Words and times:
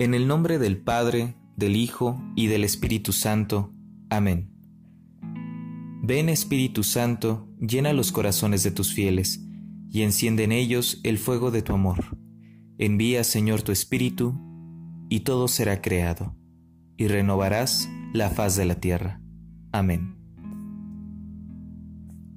En 0.00 0.14
el 0.14 0.26
nombre 0.26 0.58
del 0.58 0.78
Padre, 0.78 1.36
del 1.56 1.76
Hijo 1.76 2.18
y 2.34 2.46
del 2.46 2.64
Espíritu 2.64 3.12
Santo. 3.12 3.74
Amén. 4.08 4.50
Ven 6.02 6.30
Espíritu 6.30 6.84
Santo, 6.84 7.46
llena 7.60 7.92
los 7.92 8.10
corazones 8.10 8.62
de 8.62 8.70
tus 8.70 8.94
fieles, 8.94 9.44
y 9.90 10.00
enciende 10.00 10.44
en 10.44 10.52
ellos 10.52 11.00
el 11.02 11.18
fuego 11.18 11.50
de 11.50 11.60
tu 11.60 11.74
amor. 11.74 12.16
Envía, 12.78 13.24
Señor, 13.24 13.60
tu 13.60 13.72
Espíritu, 13.72 14.40
y 15.10 15.20
todo 15.20 15.48
será 15.48 15.82
creado, 15.82 16.34
y 16.96 17.06
renovarás 17.06 17.86
la 18.14 18.30
faz 18.30 18.56
de 18.56 18.64
la 18.64 18.76
tierra. 18.76 19.20
Amén. 19.70 20.16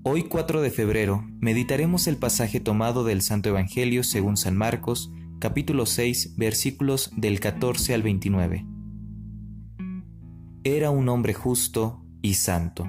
Hoy 0.03 0.23
4 0.23 0.61
de 0.61 0.69
febrero 0.69 1.25
meditaremos 1.39 2.07
el 2.07 2.17
pasaje 2.17 2.59
tomado 2.59 3.05
del 3.05 3.21
Santo 3.21 3.47
Evangelio 3.47 4.03
según 4.03 4.35
San 4.35 4.57
Marcos, 4.57 5.13
capítulo 5.43 5.85
6, 5.85 6.37
versículos 6.37 7.11
del 7.17 7.41
14 7.41 7.93
al 7.93 8.01
29. 8.01 8.65
Era 10.63 10.89
un 10.89 11.09
hombre 11.09 11.33
justo 11.33 12.01
y 12.21 12.35
santo. 12.35 12.85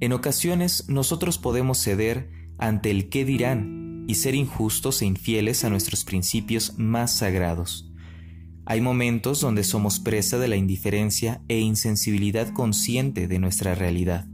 En 0.00 0.14
ocasiones 0.14 0.88
nosotros 0.88 1.36
podemos 1.36 1.76
ceder 1.76 2.30
ante 2.56 2.90
el 2.90 3.10
qué 3.10 3.26
dirán 3.26 4.06
y 4.08 4.14
ser 4.14 4.34
injustos 4.34 5.02
e 5.02 5.04
infieles 5.04 5.62
a 5.62 5.68
nuestros 5.68 6.06
principios 6.06 6.78
más 6.78 7.14
sagrados. 7.14 7.92
Hay 8.64 8.80
momentos 8.80 9.42
donde 9.42 9.62
somos 9.62 10.00
presa 10.00 10.38
de 10.38 10.48
la 10.48 10.56
indiferencia 10.56 11.42
e 11.48 11.58
insensibilidad 11.58 12.48
consciente 12.54 13.28
de 13.28 13.38
nuestra 13.38 13.74
realidad 13.74 14.26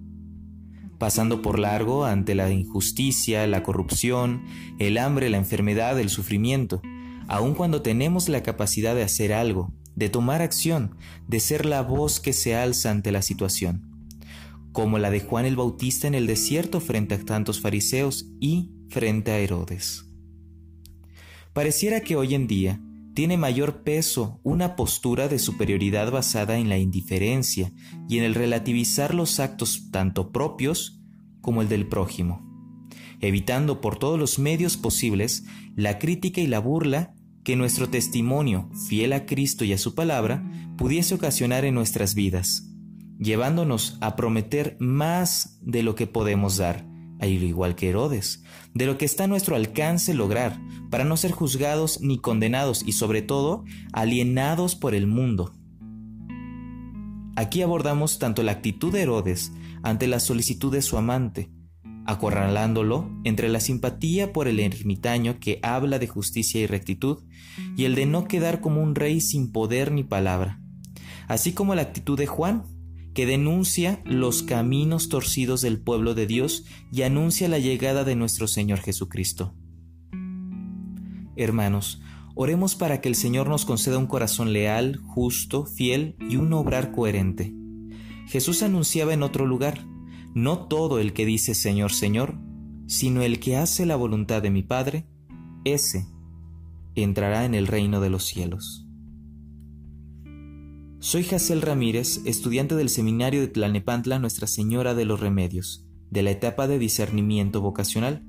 pasando 1.01 1.41
por 1.41 1.59
largo 1.59 2.05
ante 2.05 2.35
la 2.35 2.51
injusticia, 2.51 3.47
la 3.47 3.63
corrupción, 3.63 4.45
el 4.79 4.99
hambre, 4.99 5.31
la 5.31 5.39
enfermedad, 5.39 5.99
el 5.99 6.11
sufrimiento, 6.11 6.83
aun 7.27 7.55
cuando 7.55 7.81
tenemos 7.81 8.29
la 8.29 8.43
capacidad 8.43 8.95
de 8.95 9.03
hacer 9.03 9.33
algo, 9.33 9.73
de 9.97 10.11
tomar 10.11 10.43
acción, 10.43 10.97
de 11.27 11.41
ser 11.41 11.65
la 11.65 11.81
voz 11.81 12.21
que 12.21 12.35
se 12.35 12.55
alza 12.55 12.91
ante 12.91 13.13
la 13.13 13.23
situación, 13.23 14.13
como 14.73 14.99
la 14.99 15.11
de 15.11 15.21
Juan 15.21 15.47
el 15.47 15.57
Bautista 15.57 16.07
en 16.07 16.15
el 16.15 16.27
desierto 16.27 16.81
frente 16.81 17.15
a 17.15 17.25
tantos 17.25 17.63
fariseos 17.63 18.27
y 18.39 18.71
frente 18.91 19.31
a 19.31 19.39
Herodes. 19.39 20.05
Pareciera 21.55 22.03
que 22.03 22.17
hoy 22.17 22.35
en 22.35 22.47
día 22.47 22.79
tiene 23.15 23.37
mayor 23.37 23.83
peso 23.83 24.41
una 24.43 24.77
postura 24.77 25.29
de 25.29 25.39
superioridad 25.39 26.11
basada 26.11 26.59
en 26.59 26.69
la 26.69 26.79
indiferencia 26.79 27.73
y 28.09 28.19
en 28.19 28.25
el 28.25 28.35
relativizar 28.35 29.15
los 29.15 29.41
actos 29.41 29.91
tanto 29.91 30.33
propios 30.33 31.01
como 31.41 31.63
el 31.63 31.69
del 31.69 31.87
prójimo, 31.87 32.47
evitando 33.21 33.81
por 33.81 33.99
todos 33.99 34.19
los 34.19 34.39
medios 34.39 34.77
posibles 34.77 35.45
la 35.75 35.99
crítica 35.99 36.41
y 36.41 36.47
la 36.47 36.61
burla 36.61 37.15
que 37.45 37.57
nuestro 37.57 37.89
testimonio, 37.89 38.71
fiel 38.89 39.13
a 39.13 39.27
Cristo 39.27 39.65
y 39.65 39.73
a 39.73 39.79
su 39.79 39.95
palabra, 39.95 40.45
pudiese 40.77 41.15
ocasionar 41.15 41.65
en 41.65 41.75
nuestras 41.75 42.15
vidas, 42.15 42.69
llevándonos 43.19 43.97
a 44.01 44.15
prometer 44.15 44.77
más 44.79 45.59
de 45.63 45.83
lo 45.83 45.95
que 45.95 46.07
podemos 46.07 46.59
dar, 46.59 46.90
al 47.21 47.31
igual 47.31 47.75
que 47.75 47.89
Herodes, 47.89 48.43
de 48.75 48.87
lo 48.87 48.99
que 48.99 49.05
está 49.05 49.25
a 49.25 49.29
nuestro 49.29 49.57
alcance 49.57 50.15
lograr, 50.15 50.59
para 50.91 51.05
no 51.05 51.17
ser 51.17 51.33
juzgados 51.33 52.01
ni 52.01 52.19
condenados 52.19 52.83
y 52.85 52.93
sobre 52.93 53.23
todo 53.23 53.65
alienados 53.93 54.75
por 54.75 54.95
el 54.95 55.07
mundo. 55.07 55.53
Aquí 57.37 57.63
abordamos 57.63 58.19
tanto 58.19 58.43
la 58.43 58.53
actitud 58.53 58.93
de 58.93 59.03
Herodes 59.03 59.53
ante 59.83 60.07
la 60.07 60.21
solicitud 60.21 60.73
de 60.73 60.83
su 60.83 60.97
amante, 60.97 61.51
acorralándolo 62.07 63.11
entre 63.25 63.49
la 63.49 63.61
simpatía 63.61 64.33
por 64.33 64.49
el 64.49 64.59
ermitaño 64.59 65.39
que 65.39 65.61
habla 65.63 65.99
de 65.99 66.09
justicia 66.09 66.61
y 66.61 66.67
rectitud, 66.67 67.23
y 67.77 67.85
el 67.85 67.95
de 67.95 68.07
no 68.07 68.25
quedar 68.25 68.61
como 68.61 68.83
un 68.83 68.95
rey 68.95 69.21
sin 69.21 69.53
poder 69.53 69.93
ni 69.93 70.05
palabra, 70.05 70.61
así 71.29 71.53
como 71.53 71.75
la 71.75 71.83
actitud 71.83 72.19
de 72.19 72.27
Juan, 72.27 72.65
que 73.15 73.27
denuncia 73.27 74.03
los 74.05 74.43
caminos 74.43 75.09
torcidos 75.09 75.63
del 75.63 75.81
pueblo 75.81 76.15
de 76.15 76.27
Dios 76.27 76.65
y 76.93 77.03
anuncia 77.03 77.49
la 77.49 77.59
llegada 77.59 78.05
de 78.05 78.17
nuestro 78.17 78.47
Señor 78.47 78.81
Jesucristo. 78.81 79.55
Hermanos, 81.37 82.03
oremos 82.35 82.75
para 82.75 83.01
que 83.01 83.09
el 83.09 83.15
Señor 83.15 83.49
nos 83.49 83.65
conceda 83.65 83.99
un 83.99 84.07
corazón 84.07 84.53
leal, 84.53 84.99
justo, 84.99 85.67
fiel 85.67 86.17
y 86.29 86.37
un 86.37 86.53
obrar 86.53 86.93
coherente. 86.93 87.53
Jesús 88.27 88.63
anunciaba 88.63 89.13
en 89.13 89.23
otro 89.23 89.47
lugar, 89.47 89.85
no 90.35 90.67
todo 90.69 91.01
el 91.01 91.13
que 91.13 91.27
dice 91.27 91.55
Señor, 91.55 91.93
Señor, 91.93 92.39
sino 92.87 93.23
el 93.23 93.41
que 93.41 93.57
hace 93.57 93.87
la 93.87 93.97
voluntad 93.97 94.43
de 94.43 94.51
mi 94.51 94.63
Padre, 94.63 95.07
ese 95.65 96.07
entrará 96.95 97.45
en 97.45 97.55
el 97.55 97.67
reino 97.67 98.01
de 98.01 98.11
los 98.11 98.25
cielos. 98.25 98.87
Soy 101.03 101.25
Jacel 101.25 101.63
Ramírez, 101.63 102.21
estudiante 102.27 102.75
del 102.75 102.91
Seminario 102.91 103.41
de 103.41 103.49
Tlalnepantla 103.49 104.19
Nuestra 104.19 104.47
Señora 104.47 104.95
de 104.95 105.07
los 105.07 105.19
Remedios, 105.19 105.87
de 106.11 106.23
la 106.23 106.31
etapa 106.31 106.69
de 106.69 106.79
discernimiento 106.79 107.63
vocacional. 107.63 108.23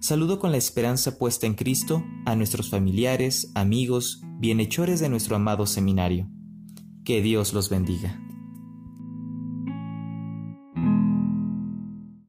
Saludo 0.00 0.38
con 0.38 0.50
la 0.50 0.56
esperanza 0.56 1.18
puesta 1.18 1.46
en 1.46 1.52
Cristo 1.52 2.02
a 2.24 2.34
nuestros 2.34 2.70
familiares, 2.70 3.52
amigos, 3.54 4.22
bienhechores 4.38 5.00
de 5.00 5.10
nuestro 5.10 5.36
amado 5.36 5.66
seminario. 5.66 6.26
Que 7.04 7.20
Dios 7.20 7.52
los 7.52 7.68
bendiga. 7.68 8.23